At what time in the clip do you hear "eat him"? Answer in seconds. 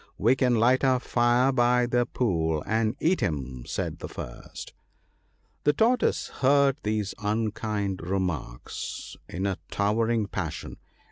2.99-3.65